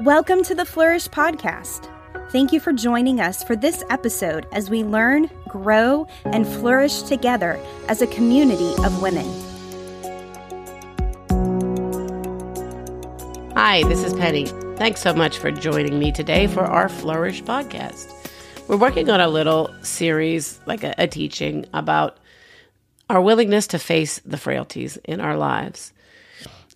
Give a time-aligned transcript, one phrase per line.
[0.00, 1.88] Welcome to the Flourish Podcast.
[2.30, 7.60] Thank you for joining us for this episode as we learn, grow, and flourish together
[7.86, 9.24] as a community of women.
[13.54, 14.46] Hi, this is Penny.
[14.76, 18.12] Thanks so much for joining me today for our Flourish podcast.
[18.66, 22.18] We're working on a little series, like a, a teaching about
[23.08, 25.92] our willingness to face the frailties in our lives.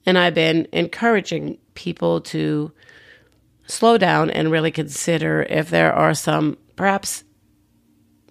[0.07, 2.71] And I've been encouraging people to
[3.69, 7.23] slow down and really consider if there are some perhaps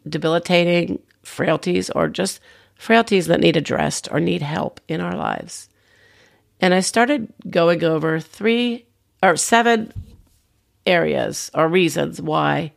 [0.07, 2.39] debilitating frailties or just
[2.75, 5.69] frailties that need addressed or need help in our lives.
[6.59, 8.87] And I started going over three
[9.21, 9.93] or seven
[10.85, 12.73] areas or reasons why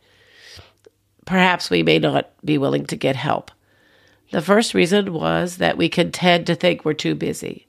[1.25, 3.51] perhaps we may not be willing to get help.
[4.31, 7.67] The first reason was that we can tend to think we're too busy.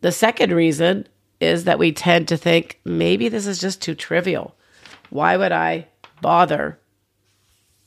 [0.00, 1.08] The second reason
[1.40, 4.54] is that we tend to think maybe this is just too trivial.
[5.10, 5.86] Why would I
[6.20, 6.78] bother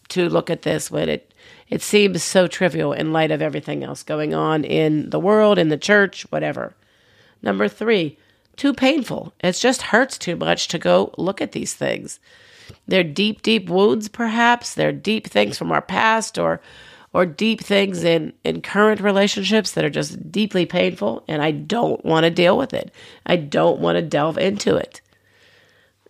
[0.10, 1.34] to look at this when it
[1.68, 5.70] it seems so trivial in light of everything else going on in the world, in
[5.70, 6.74] the church, whatever.
[7.44, 8.18] Number 3,
[8.56, 9.34] too painful.
[9.40, 12.20] It just hurts too much to go look at these things.
[12.88, 14.74] They're deep, deep wounds, perhaps.
[14.74, 16.60] They're deep things from our past or
[17.14, 22.04] or deep things in, in current relationships that are just deeply painful, and I don't
[22.06, 22.92] want to deal with it.
[23.26, 25.02] I don't want to delve into it.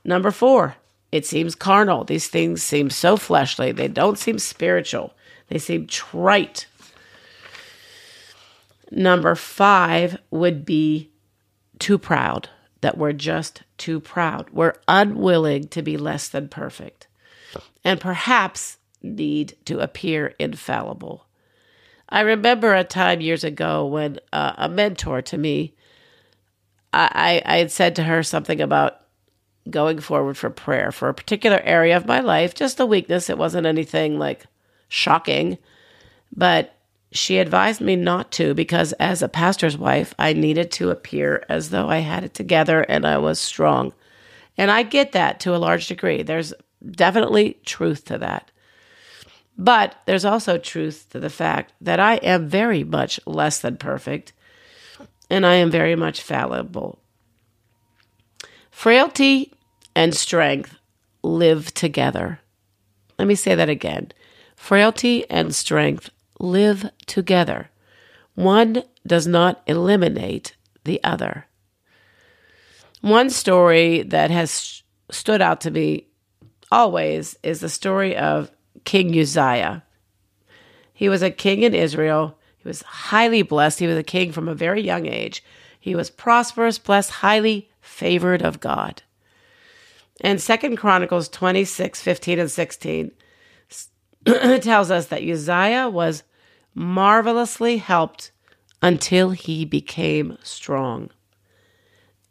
[0.04, 0.76] Number four,
[1.12, 2.04] it seems carnal.
[2.04, 3.72] These things seem so fleshly.
[3.72, 5.14] They don't seem spiritual,
[5.48, 6.68] they seem trite.
[8.92, 11.12] Number five would be
[11.78, 12.50] too proud,
[12.82, 14.50] that we're just too proud.
[14.50, 17.08] We're unwilling to be less than perfect.
[17.84, 21.26] And perhaps need to appear infallible.
[22.10, 25.76] I remember a time years ago when uh, a mentor to me,
[26.92, 29.02] I, I had said to her something about
[29.70, 33.30] going forward for prayer for a particular area of my life, just a weakness.
[33.30, 34.46] It wasn't anything like
[34.88, 35.60] shocking,
[36.36, 36.76] but
[37.12, 41.70] she advised me not to because as a pastor's wife, I needed to appear as
[41.70, 43.94] though I had it together and I was strong.
[44.58, 46.22] And I get that to a large degree.
[46.22, 46.54] There's
[46.92, 48.52] definitely truth to that.
[49.60, 54.32] But there's also truth to the fact that I am very much less than perfect
[55.30, 57.00] and I am very much fallible.
[58.72, 59.52] Frailty
[59.94, 60.78] and strength
[61.24, 62.40] live together.
[63.20, 64.14] Let me say that again.
[64.56, 66.10] Frailty and strength
[66.40, 67.70] live together.
[68.36, 70.56] One does not eliminate
[70.86, 71.48] the other.
[73.02, 76.08] One story that has stood out to me
[76.72, 78.50] always is the story of
[78.86, 79.84] King Uzziah.
[80.94, 82.38] He was a king in Israel.
[82.58, 83.80] He was highly blessed.
[83.80, 85.44] He was a king from a very young age.
[85.80, 89.02] He was prosperous, blessed, highly favored of God.
[90.22, 93.12] And Second Chronicles 26, 15, and 16
[94.62, 96.24] tells us that Uzziah was
[96.76, 98.32] marvelously helped
[98.82, 101.10] until he became strong.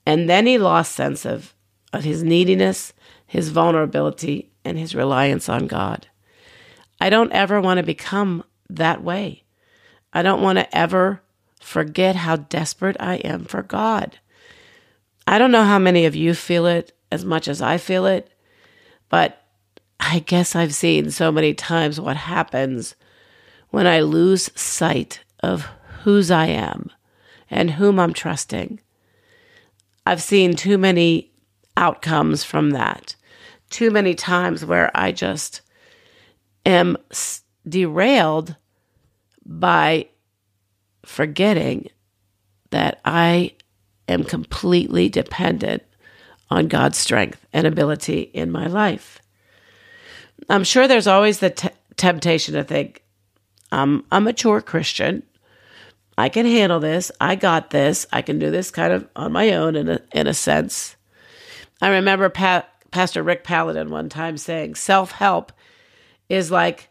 [0.05, 1.55] And then he lost sense of,
[1.93, 2.93] of his neediness,
[3.27, 6.07] his vulnerability, and his reliance on God.
[7.01, 9.45] I don't ever want to become that way.
[10.13, 11.23] I don't want to ever
[11.61, 14.19] forget how desperate I am for God.
[15.27, 18.31] I don't know how many of you feel it as much as I feel it,
[19.09, 19.43] but
[20.01, 22.95] I guess I've seen so many times what happens
[23.71, 25.67] when I lose sight of
[26.03, 26.91] whose I am
[27.51, 28.81] and whom I'm trusting.
[30.07, 31.33] I've seen too many
[31.77, 33.15] outcomes from that,
[33.71, 35.61] too many times where I just
[36.69, 36.97] am
[37.69, 38.57] derailed
[39.45, 40.09] by
[41.05, 41.89] forgetting
[42.71, 43.55] that I
[44.09, 45.83] am completely dependent
[46.51, 49.21] on God's strength and ability in my life.
[50.49, 53.03] I'm sure there's always the t- temptation to think,
[53.73, 55.23] I'm a mature Christian.
[56.17, 57.13] I can handle this.
[57.21, 58.07] I got this.
[58.13, 60.97] I can do this kind of on my own in a, in a sense.
[61.81, 65.53] I remember pa- Pastor Rick Paladin one time saying, self help
[66.29, 66.89] is like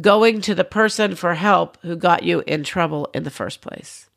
[0.00, 4.08] going to the person for help who got you in trouble in the first place.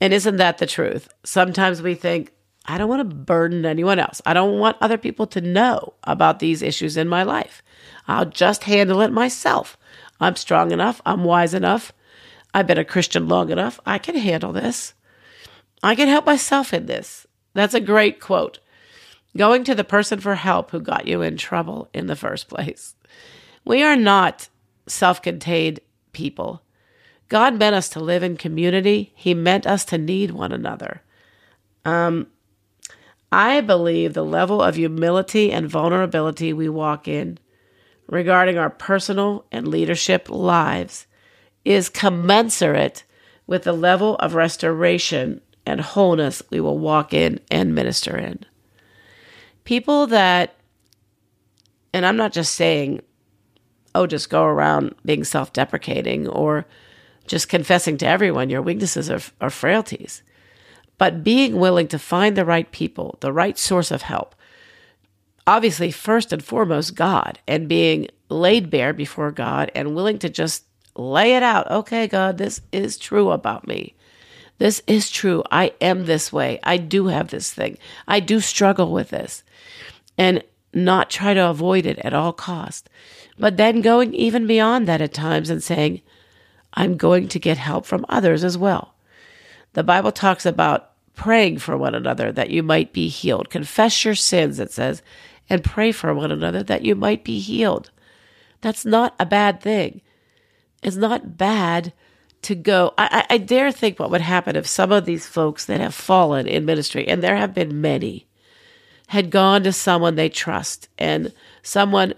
[0.00, 1.12] And isn't that the truth?
[1.24, 2.32] Sometimes we think,
[2.66, 4.20] I don't want to burden anyone else.
[4.24, 7.62] I don't want other people to know about these issues in my life.
[8.06, 9.78] I'll just handle it myself.
[10.20, 11.00] I'm strong enough.
[11.06, 11.92] I'm wise enough.
[12.52, 13.80] I've been a Christian long enough.
[13.86, 14.94] I can handle this.
[15.82, 17.26] I can help myself in this.
[17.54, 18.58] That's a great quote.
[19.36, 22.94] Going to the person for help who got you in trouble in the first place.
[23.70, 24.48] We are not
[24.88, 25.78] self contained
[26.10, 26.60] people.
[27.28, 31.02] God meant us to live in community, He meant us to need one another.
[31.84, 32.26] Um,
[33.30, 37.38] I believe the level of humility and vulnerability we walk in
[38.08, 41.06] regarding our personal and leadership lives
[41.64, 43.04] is commensurate
[43.46, 48.44] with the level of restoration and wholeness we will walk in and minister in.
[49.62, 50.56] People that,
[51.94, 53.02] and I'm not just saying,
[53.94, 56.66] oh, just go around being self deprecating or
[57.26, 60.22] just confessing to everyone your weaknesses or, or frailties
[61.00, 64.34] but being willing to find the right people, the right source of help.
[65.46, 70.64] Obviously, first and foremost, God, and being laid bare before God and willing to just
[70.94, 71.70] lay it out.
[71.70, 73.94] Okay, God, this is true about me.
[74.58, 75.42] This is true.
[75.50, 76.60] I am this way.
[76.64, 77.78] I do have this thing.
[78.06, 79.42] I do struggle with this.
[80.18, 82.88] And not try to avoid it at all cost.
[83.38, 86.02] But then going even beyond that at times and saying,
[86.74, 88.94] I'm going to get help from others as well.
[89.72, 93.50] The Bible talks about praying for one another that you might be healed.
[93.50, 95.02] Confess your sins, it says,
[95.48, 97.90] and pray for one another that you might be healed.
[98.60, 100.00] That's not a bad thing.
[100.82, 101.92] It's not bad
[102.42, 102.94] to go.
[102.96, 106.46] I, I, dare think what would happen if some of these folks that have fallen
[106.46, 108.26] in ministry, and there have been many,
[109.10, 111.32] had gone to someone they trust and
[111.64, 112.14] someone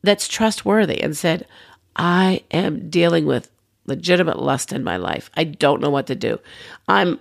[0.00, 1.46] that's trustworthy and said,
[1.94, 3.50] I am dealing with
[3.84, 5.28] legitimate lust in my life.
[5.34, 6.40] I don't know what to do.
[6.88, 7.20] I'm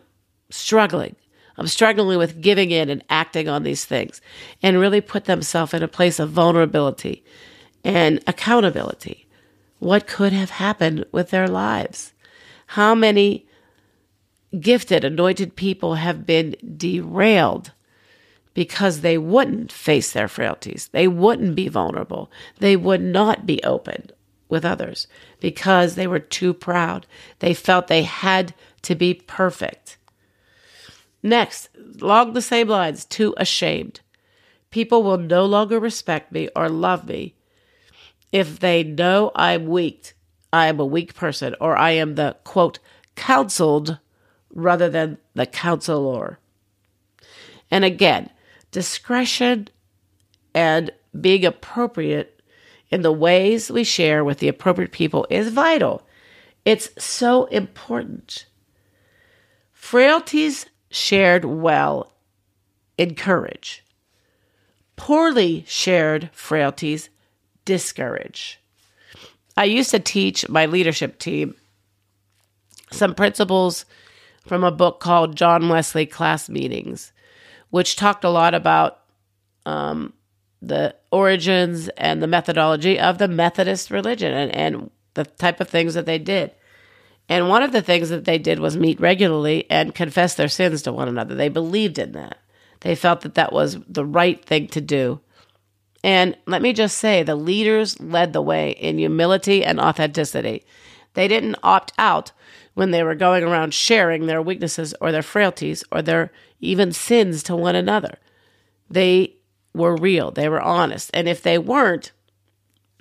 [0.50, 1.18] struggling.
[1.58, 4.22] I'm struggling with giving in and acting on these things
[4.64, 7.22] and really put themselves in a place of vulnerability
[7.84, 9.28] and accountability.
[9.80, 12.14] What could have happened with their lives?
[12.68, 13.48] How many
[14.58, 17.74] gifted, anointed people have been derailed
[18.54, 20.90] because they wouldn't face their frailties?
[20.92, 22.32] They wouldn't be vulnerable.
[22.58, 24.10] They would not be open
[24.50, 25.08] with others
[25.40, 27.06] because they were too proud.
[27.40, 28.54] They felt they had
[28.84, 29.98] to be perfect.
[31.22, 31.70] Next,
[32.02, 34.00] along the same lines, too ashamed.
[34.72, 37.36] People will no longer respect me or love me
[38.32, 40.14] if they know I'm weak.
[40.52, 42.80] I am a weak person, or I am the quote,
[43.16, 44.00] counseled
[44.54, 46.40] rather than the counselor.
[47.70, 48.30] And again,
[48.72, 49.68] discretion
[50.54, 52.42] and being appropriate
[52.90, 56.02] in the ways we share with the appropriate people is vital.
[56.66, 58.46] It's so important.
[59.72, 62.14] Frailties shared well
[62.98, 63.84] encourage.
[64.96, 67.10] Poorly shared frailties
[67.64, 68.60] discourage.
[69.56, 71.56] I used to teach my leadership team
[72.92, 73.86] some principles
[74.46, 77.12] from a book called John Wesley Class Meetings,
[77.70, 79.00] which talked a lot about
[79.66, 80.14] um,
[80.62, 85.94] the origins and the methodology of the Methodist religion and, and the type of things
[85.94, 86.52] that they did.
[87.28, 90.82] And one of the things that they did was meet regularly and confess their sins
[90.82, 91.36] to one another.
[91.36, 92.40] They believed in that.
[92.82, 95.22] They felt that that was the right thing to do.
[96.04, 100.66] And let me just say, the leaders led the way in humility and authenticity.
[101.14, 102.32] They didn't opt out
[102.74, 107.44] when they were going around sharing their weaknesses or their frailties or their even sins
[107.44, 108.18] to one another.
[108.90, 109.36] They
[109.74, 111.12] were real, they were honest.
[111.14, 112.12] And if they weren't,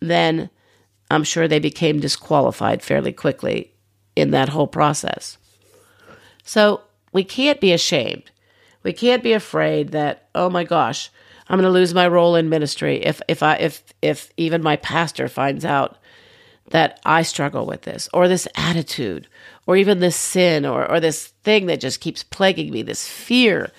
[0.01, 0.51] then
[1.11, 3.73] I'm sure they became disqualified fairly quickly
[4.15, 5.39] in that whole process.
[6.45, 6.83] So
[7.13, 8.31] we can't be ashamed.
[8.83, 11.11] We can't be afraid that, oh my gosh,
[11.49, 14.77] I'm going to lose my role in ministry if if I if if even my
[14.77, 15.97] pastor finds out
[16.71, 19.29] that I struggle with this or this attitude
[19.69, 23.71] or even this sin or or this thing that just keeps plaguing me, this fear,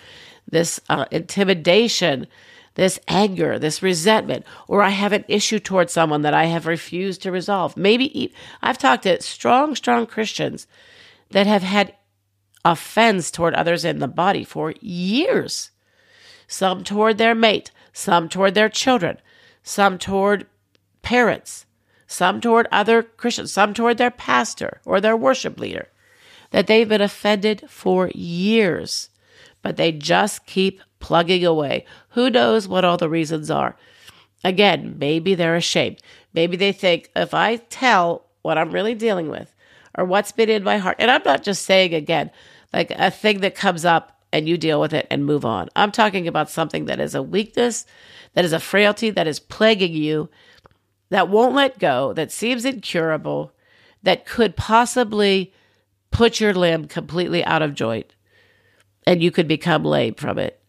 [0.47, 2.27] this uh, intimidation,
[2.75, 7.23] this anger, this resentment, or I have an issue towards someone that I have refused
[7.23, 7.75] to resolve.
[7.75, 8.31] Maybe
[8.61, 10.67] I've talked to strong, strong Christians
[11.31, 11.95] that have had
[12.63, 15.71] offense toward others in the body for years.
[16.47, 19.17] Some toward their mate, some toward their children,
[19.63, 20.45] some toward
[21.01, 21.65] parents,
[22.09, 25.87] some toward other Christians, some toward their pastor or their worship leader.
[26.49, 29.09] That they've been offended for years,
[29.61, 31.85] but they just keep plugging away.
[32.09, 33.77] Who knows what all the reasons are?
[34.43, 36.01] Again, maybe they're ashamed.
[36.33, 39.53] Maybe they think if I tell what I'm really dealing with
[39.95, 42.31] or what's been in my heart, and I'm not just saying again,
[42.73, 45.69] like a thing that comes up and you deal with it and move on.
[45.75, 47.85] I'm talking about something that is a weakness,
[48.33, 50.29] that is a frailty, that is plaguing you,
[51.09, 53.53] that won't let go, that seems incurable,
[54.03, 55.53] that could possibly
[56.11, 58.15] put your limb completely out of joint
[59.05, 60.59] and you could become lame from it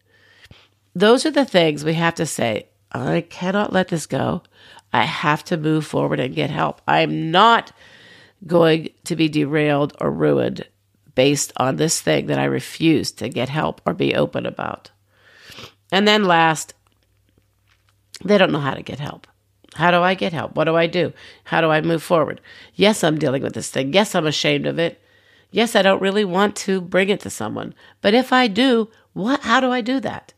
[0.93, 2.67] those are the things we have to say.
[2.91, 4.43] I cannot let this go.
[4.91, 6.81] I have to move forward and get help.
[6.87, 7.71] I'm not
[8.45, 10.67] going to be derailed or ruined
[11.15, 14.91] based on this thing that I refuse to get help or be open about.
[15.91, 16.73] And then last,
[18.23, 19.27] they don't know how to get help.
[19.75, 20.55] How do I get help?
[20.55, 21.13] What do I do?
[21.45, 22.41] How do I move forward?
[22.75, 23.93] Yes, I'm dealing with this thing.
[23.93, 25.01] Yes, I'm ashamed of it.
[25.49, 27.73] Yes, I don't really want to bring it to someone.
[28.01, 30.33] But if I do, what how do I do that?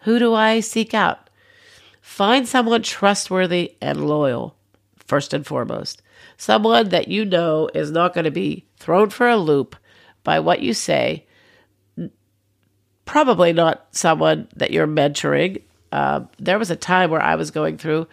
[0.00, 1.30] Who do I seek out?
[2.00, 4.56] Find someone trustworthy and loyal,
[4.98, 6.02] first and foremost.
[6.36, 9.76] Someone that you know is not going to be thrown for a loop
[10.22, 11.26] by what you say.
[13.04, 15.62] Probably not someone that you're mentoring.
[15.92, 18.06] Uh, there was a time where I was going through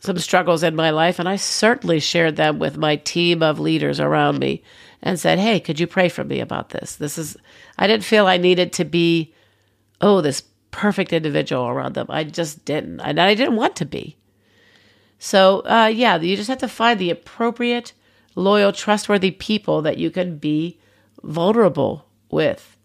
[0.00, 4.00] some struggles in my life, and I certainly shared them with my team of leaders
[4.00, 4.62] around me
[5.02, 6.96] and said, Hey, could you pray for me about this?
[6.96, 7.36] This is,
[7.78, 9.34] I didn't feel I needed to be,
[10.00, 12.06] oh, this perfect individual around them.
[12.08, 13.00] I just didn't.
[13.00, 14.16] And I didn't want to be.
[15.18, 17.92] So, uh, yeah, you just have to find the appropriate,
[18.34, 20.78] loyal, trustworthy people that you can be
[21.22, 22.78] vulnerable with.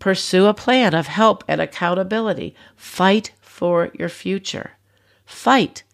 [0.00, 2.56] Pursue a plan of help and accountability.
[2.74, 4.72] Fight for your future.
[5.24, 5.84] Fight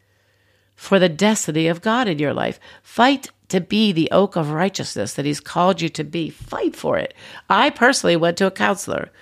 [0.80, 2.58] for the destiny of God in your life.
[2.82, 6.30] Fight to be the oak of righteousness that He's called you to be.
[6.30, 7.12] Fight for it.
[7.50, 9.12] I personally went to a counselor.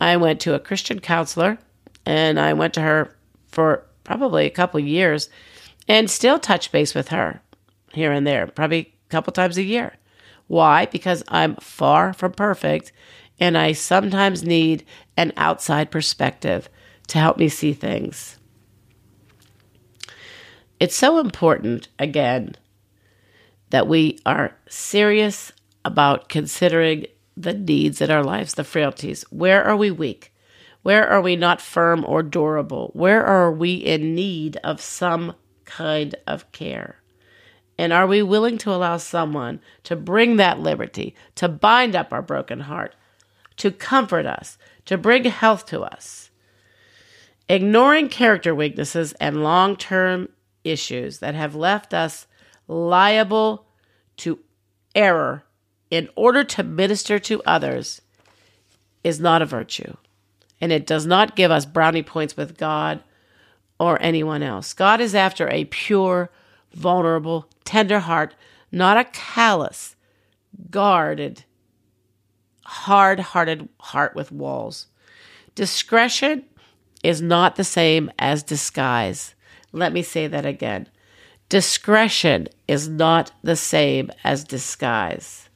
[0.00, 1.58] I went to a Christian counselor
[2.06, 3.14] and I went to her
[3.48, 5.28] for probably a couple years
[5.86, 7.42] and still touch base with her
[7.92, 9.94] here and there, probably a couple times a year.
[10.46, 10.86] Why?
[10.86, 12.92] Because I'm far from perfect
[13.38, 14.86] and I sometimes need
[15.18, 16.70] an outside perspective
[17.08, 18.37] to help me see things.
[20.80, 22.54] It's so important, again,
[23.70, 25.52] that we are serious
[25.84, 27.06] about considering
[27.36, 29.24] the needs in our lives, the frailties.
[29.30, 30.32] Where are we weak?
[30.82, 32.90] Where are we not firm or durable?
[32.94, 37.02] Where are we in need of some kind of care?
[37.76, 42.22] And are we willing to allow someone to bring that liberty, to bind up our
[42.22, 42.94] broken heart,
[43.56, 46.30] to comfort us, to bring health to us?
[47.48, 50.28] Ignoring character weaknesses and long term
[50.70, 52.26] issues that have left us
[52.66, 53.66] liable
[54.18, 54.38] to
[54.94, 55.44] error
[55.90, 58.02] in order to minister to others
[59.02, 59.94] is not a virtue.
[60.60, 63.02] And it does not give us brownie points with God
[63.78, 64.72] or anyone else.
[64.72, 66.30] God is after a pure,
[66.72, 68.34] vulnerable, tender heart,
[68.72, 69.96] not a callous,
[70.70, 71.44] guarded,
[72.64, 74.88] hard hearted heart with walls.
[75.54, 76.44] Discretion
[77.02, 79.34] is not the same as disguise.
[79.72, 80.88] Let me say that again.
[81.48, 85.48] Discretion is not the same as disguise.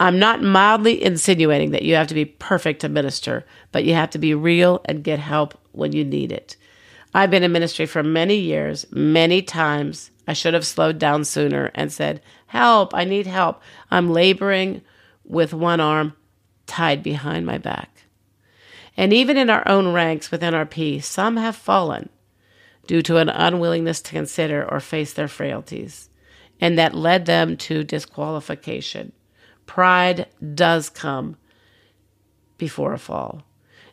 [0.00, 4.10] I'm not mildly insinuating that you have to be perfect to minister, but you have
[4.10, 6.56] to be real and get help when you need it.
[7.14, 10.10] I've been in ministry for many years, many times.
[10.26, 13.60] I should have slowed down sooner and said, Help, I need help.
[13.90, 14.82] I'm laboring
[15.24, 16.14] with one arm
[16.66, 18.04] tied behind my back.
[18.96, 20.68] And even in our own ranks within our
[21.00, 22.08] some have fallen
[22.88, 26.08] due to an unwillingness to consider or face their frailties,
[26.60, 29.12] and that led them to disqualification.
[29.66, 31.36] Pride does come
[32.56, 33.42] before a fall.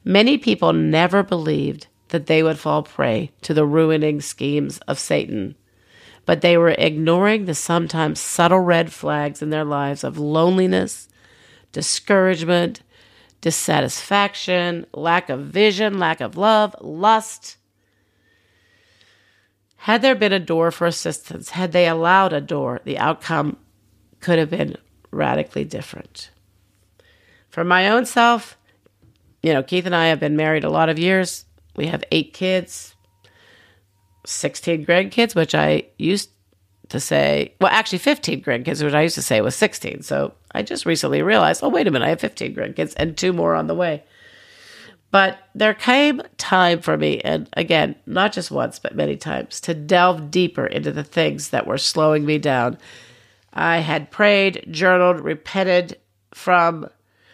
[0.04, 5.56] Many people never believed that they would fall prey to the ruining schemes of Satan,
[6.26, 11.10] but they were ignoring the sometimes subtle red flags in their lives of loneliness,
[11.74, 12.82] discouragement,
[13.42, 17.58] dissatisfaction, lack of vision, lack of love, lust,
[19.86, 23.56] had there been a door for assistance, had they allowed a door, the outcome
[24.20, 24.76] could have been
[25.12, 26.32] radically different.
[27.50, 28.58] For my own self,
[29.44, 31.46] you know, Keith and I have been married a lot of years.
[31.76, 32.96] We have eight kids,
[34.26, 36.32] 16 grandkids, which I used
[36.90, 40.02] to say, well, actually 15 grandkids, which I used to say was 16.
[40.02, 43.34] So I just recently realized, oh, wait a minute, I have 15 grandkids and two
[43.34, 44.04] more on the way.
[45.16, 49.74] But there came time for me, and again, not just once, but many times, to
[49.74, 52.78] delve deeper into the things that were slowing me down.
[53.54, 56.00] I had prayed, journaled, repented
[56.34, 56.90] from,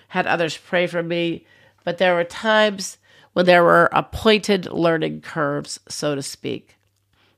[0.10, 1.48] had others pray for me,
[1.84, 3.00] but there were times
[3.34, 6.78] when there were appointed learning curves, so to speak,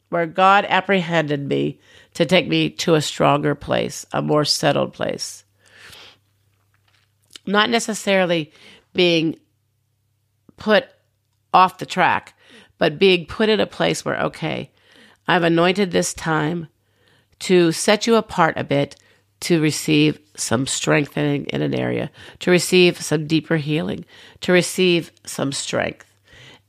[0.09, 1.79] where God apprehended me
[2.15, 5.45] to take me to a stronger place, a more settled place.
[7.45, 8.51] Not necessarily
[8.93, 9.37] being
[10.57, 10.87] put
[11.53, 12.33] off the track,
[12.77, 14.71] but being put in a place where, okay,
[15.27, 16.67] I've anointed this time
[17.39, 18.95] to set you apart a bit
[19.41, 24.05] to receive some strengthening in an area, to receive some deeper healing,
[24.41, 26.05] to receive some strength.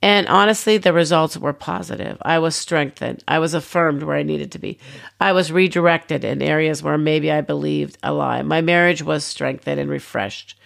[0.02, 2.18] And honestly, the results were positive.
[2.20, 3.24] I was strengthened.
[3.26, 4.78] I was affirmed where I needed to be.
[5.18, 8.42] I was redirected in areas where maybe I believed a lie.
[8.42, 10.58] My marriage was strengthened and refreshed.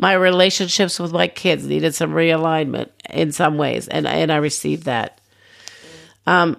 [0.00, 4.84] My relationships with my kids needed some realignment in some ways, and, and I received
[4.84, 5.20] that.
[6.26, 6.58] Um,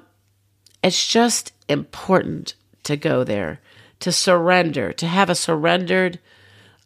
[0.84, 3.60] it's just important to go there,
[4.02, 6.20] to surrender, to have a surrendered,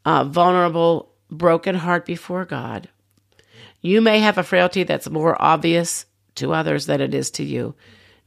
[0.05, 2.87] uh, vulnerable, broken heart before God.
[3.81, 7.75] You may have a frailty that's more obvious to others than it is to you.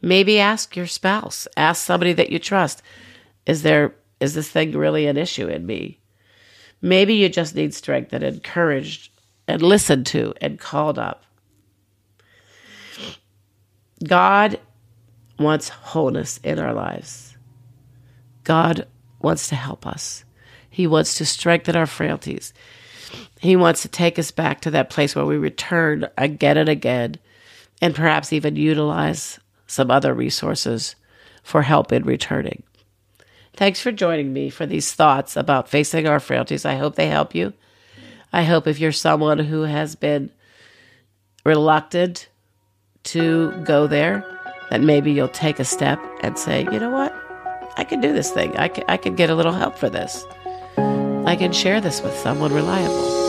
[0.03, 2.83] Maybe ask your spouse, ask somebody that you trust,
[3.47, 5.98] is there is this thing really an issue in me?
[6.81, 9.11] Maybe you just need strength and encouraged
[9.47, 11.25] and listened to and called up.
[14.07, 14.61] God
[15.39, 17.37] wants wholeness in our lives.
[18.45, 18.87] God
[19.21, 20.25] wants to help us.
[20.71, 22.53] He wants to strengthen our frailties.
[23.41, 27.17] He wants to take us back to that place where we return again and again
[27.81, 30.95] and perhaps even utilize some other resources
[31.43, 32.63] for help in returning.
[33.59, 36.65] Thanks for joining me for these thoughts about facing our frailties.
[36.65, 37.53] I hope they help you.
[38.33, 40.31] I hope if you're someone who has been
[41.45, 42.29] reluctant
[43.03, 44.25] to go there,
[44.71, 47.13] that maybe you'll take a step and say, you know what?
[47.77, 48.57] I can do this thing.
[48.57, 50.25] I can, I can get a little help for this.
[51.27, 53.29] I can share this with someone reliable.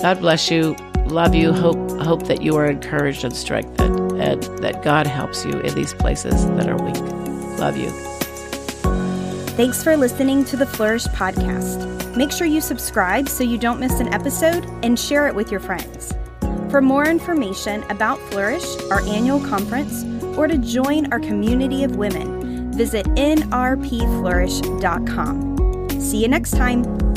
[0.00, 0.76] God bless you.
[1.06, 1.52] Love you.
[1.52, 5.92] Hope hope that you are encouraged and strengthened and that God helps you in these
[5.92, 7.00] places that are weak.
[7.58, 8.11] Love you.
[9.54, 12.16] Thanks for listening to the Flourish podcast.
[12.16, 15.60] Make sure you subscribe so you don't miss an episode and share it with your
[15.60, 16.14] friends.
[16.70, 20.04] For more information about Flourish, our annual conference,
[20.38, 26.00] or to join our community of women, visit nrpflourish.com.
[26.00, 27.11] See you next time.